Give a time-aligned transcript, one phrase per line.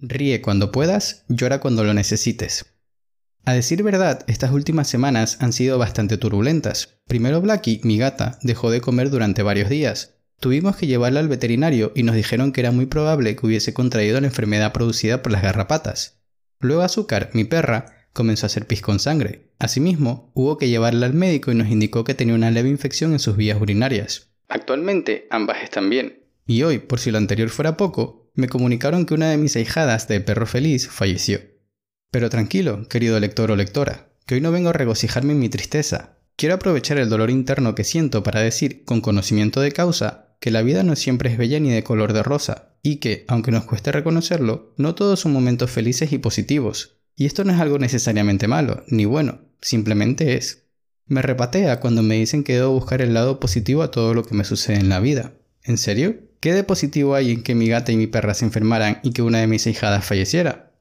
[0.00, 2.66] Ríe cuando puedas, llora cuando lo necesites.
[3.44, 7.00] A decir verdad, estas últimas semanas han sido bastante turbulentas.
[7.06, 10.16] Primero Blackie, mi gata, dejó de comer durante varios días.
[10.38, 14.20] Tuvimos que llevarla al veterinario y nos dijeron que era muy probable que hubiese contraído
[14.20, 16.22] la enfermedad producida por las garrapatas.
[16.60, 19.50] Luego Azúcar, mi perra, comenzó a hacer pis con sangre.
[19.58, 23.18] Asimismo, hubo que llevarla al médico y nos indicó que tenía una leve infección en
[23.18, 24.30] sus vías urinarias.
[24.48, 26.24] Actualmente, ambas están bien.
[26.46, 30.08] Y hoy, por si lo anterior fuera poco, me comunicaron que una de mis ahijadas
[30.08, 31.40] de perro feliz falleció.
[32.10, 36.18] Pero tranquilo, querido lector o lectora, que hoy no vengo a regocijarme en mi tristeza.
[36.36, 40.62] Quiero aprovechar el dolor interno que siento para decir, con conocimiento de causa, que la
[40.62, 43.92] vida no siempre es bella ni de color de rosa, y que, aunque nos cueste
[43.92, 46.96] reconocerlo, no todos son momentos felices y positivos.
[47.14, 50.64] Y esto no es algo necesariamente malo, ni bueno, simplemente es.
[51.06, 54.34] Me repatea cuando me dicen que debo buscar el lado positivo a todo lo que
[54.34, 55.34] me sucede en la vida.
[55.62, 56.29] ¿En serio?
[56.40, 59.20] ¿Qué de positivo hay en que mi gata y mi perra se enfermaran y que
[59.20, 60.72] una de mis hijadas falleciera?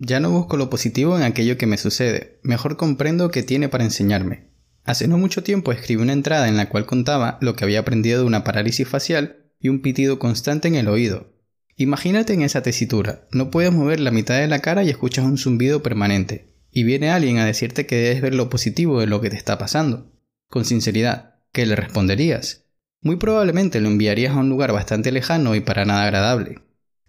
[0.00, 3.84] Ya no busco lo positivo en aquello que me sucede, mejor comprendo qué tiene para
[3.84, 4.48] enseñarme.
[4.84, 8.20] Hace no mucho tiempo escribí una entrada en la cual contaba lo que había aprendido
[8.20, 11.32] de una parálisis facial y un pitido constante en el oído.
[11.76, 15.38] Imagínate en esa tesitura, no puedes mover la mitad de la cara y escuchas un
[15.38, 19.30] zumbido permanente, y viene alguien a decirte que debes ver lo positivo de lo que
[19.30, 20.12] te está pasando.
[20.48, 22.67] Con sinceridad, ¿qué le responderías?
[23.00, 26.62] Muy probablemente lo enviarías a un lugar bastante lejano y para nada agradable.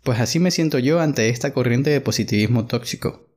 [0.04, 3.30] Pues así me siento yo ante esta corriente de positivismo tóxico.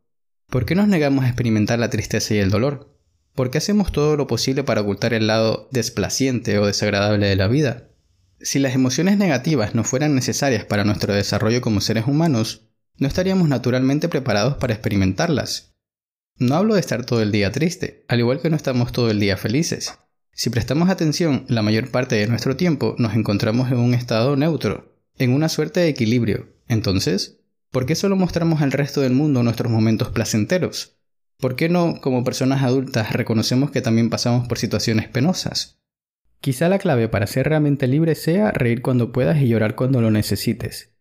[0.48, 2.98] ¿Por qué nos negamos a experimentar la tristeza y el dolor?
[3.34, 7.48] ¿Por qué hacemos todo lo posible para ocultar el lado desplaciente o desagradable de la
[7.48, 7.88] vida?
[8.40, 13.48] Si las emociones negativas no fueran necesarias para nuestro desarrollo como seres humanos, no estaríamos
[13.48, 15.74] naturalmente preparados para experimentarlas.
[16.36, 19.20] No hablo de estar todo el día triste, al igual que no estamos todo el
[19.20, 19.94] día felices.
[20.34, 24.96] Si prestamos atención, la mayor parte de nuestro tiempo nos encontramos en un estado neutro,
[25.18, 26.48] en una suerte de equilibrio.
[26.68, 30.96] Entonces, ¿por qué solo mostramos al resto del mundo nuestros momentos placenteros?
[31.38, 35.82] ¿Por qué no, como personas adultas, reconocemos que también pasamos por situaciones penosas?
[36.40, 40.10] Quizá la clave para ser realmente libre sea reír cuando puedas y llorar cuando lo
[40.10, 40.94] necesites.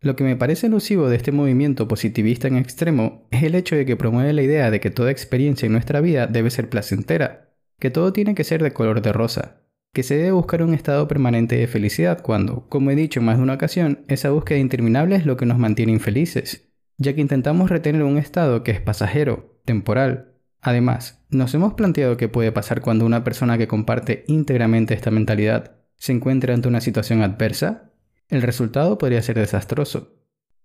[0.00, 3.84] Lo que me parece elusivo de este movimiento positivista en extremo es el hecho de
[3.84, 7.45] que promueve la idea de que toda experiencia en nuestra vida debe ser placentera,
[7.78, 11.08] que todo tiene que ser de color de rosa, que se debe buscar un estado
[11.08, 15.16] permanente de felicidad cuando, como he dicho en más de una ocasión, esa búsqueda interminable
[15.16, 19.58] es lo que nos mantiene infelices, ya que intentamos retener un estado que es pasajero,
[19.64, 20.34] temporal.
[20.60, 25.76] Además, ¿nos hemos planteado qué puede pasar cuando una persona que comparte íntegramente esta mentalidad
[25.96, 27.92] se encuentra ante una situación adversa?
[28.28, 30.16] El resultado podría ser desastroso.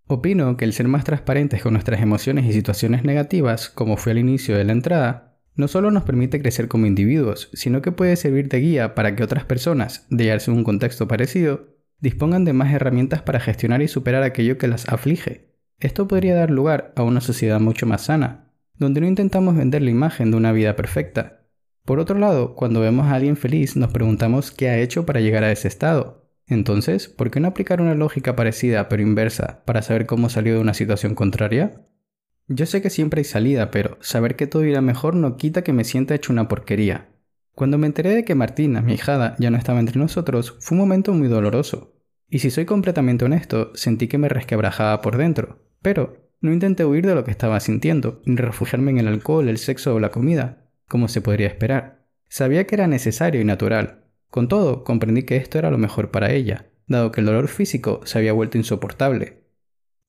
[0.07, 4.17] Opino que el ser más transparentes con nuestras emociones y situaciones negativas, como fue al
[4.17, 8.47] inicio de la entrada, no solo nos permite crecer como individuos, sino que puede servir
[8.49, 12.73] de guía para que otras personas, de hallarse en un contexto parecido, dispongan de más
[12.73, 15.51] herramientas para gestionar y superar aquello que las aflige.
[15.79, 19.91] Esto podría dar lugar a una sociedad mucho más sana, donde no intentamos vender la
[19.91, 21.41] imagen de una vida perfecta.
[21.85, 25.43] Por otro lado, cuando vemos a alguien feliz nos preguntamos qué ha hecho para llegar
[25.43, 26.29] a ese estado.
[26.47, 30.59] Entonces, ¿por qué no aplicar una lógica parecida pero inversa para saber cómo salió de
[30.59, 31.81] una situación contraria?
[32.53, 35.71] Yo sé que siempre hay salida, pero saber que todo irá mejor no quita que
[35.71, 37.07] me sienta hecho una porquería.
[37.55, 40.81] Cuando me enteré de que Martina, mi hijada, ya no estaba entre nosotros, fue un
[40.81, 41.95] momento muy doloroso.
[42.29, 45.59] Y si soy completamente honesto, sentí que me resquebrajaba por dentro.
[45.81, 49.57] Pero no intenté huir de lo que estaba sintiendo, ni refugiarme en el alcohol, el
[49.57, 52.05] sexo o la comida, como se podría esperar.
[52.27, 54.07] Sabía que era necesario y natural.
[54.29, 58.01] Con todo, comprendí que esto era lo mejor para ella, dado que el dolor físico
[58.03, 59.45] se había vuelto insoportable.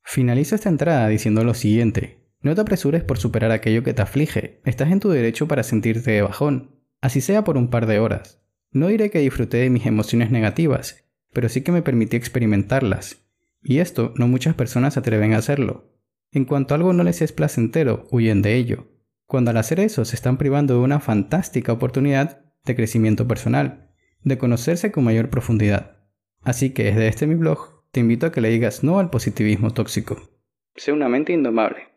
[0.03, 2.22] Finalizo esta entrada diciendo lo siguiente.
[2.43, 4.61] No te apresures por superar aquello que te aflige.
[4.65, 8.43] Estás en tu derecho para sentirte de bajón, así sea por un par de horas.
[8.73, 13.29] No diré que disfruté de mis emociones negativas, pero sí que me permití experimentarlas.
[13.63, 15.93] Y esto no muchas personas atreven a hacerlo.
[16.33, 18.89] En cuanto algo no les es placentero, huyen de ello.
[19.27, 23.91] Cuando al hacer eso se están privando de una fantástica oportunidad de crecimiento personal,
[24.23, 25.99] de conocerse con mayor profundidad.
[26.41, 29.71] Así que desde este mi blog te invito a que le digas no al positivismo
[29.71, 30.17] tóxico.
[30.75, 31.92] Sé una mente indomable.